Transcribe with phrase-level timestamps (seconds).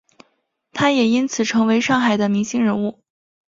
[0.73, 3.03] 他也因此成为上海的明星人物。